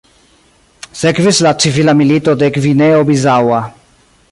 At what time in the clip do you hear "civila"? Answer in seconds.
1.65-1.95